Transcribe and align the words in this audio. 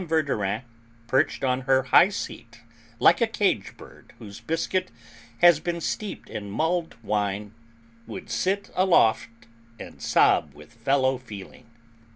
Verdurin, 0.03 0.63
perched 1.05 1.43
on 1.43 1.61
her 1.61 1.83
high 1.83 2.09
seat 2.09 2.61
like 2.97 3.21
a 3.21 3.27
cage 3.27 3.77
bird 3.77 4.13
whose 4.17 4.39
biscuit 4.41 4.89
has 5.41 5.59
been 5.59 5.79
steeped 5.79 6.27
in 6.27 6.49
mulled 6.49 6.95
wine, 7.03 7.53
would 8.07 8.27
sit 8.27 8.71
aloft 8.75 9.45
and 9.79 10.01
sob 10.01 10.55
with 10.55 10.73
fellow 10.73 11.19
feeling. 11.19 11.69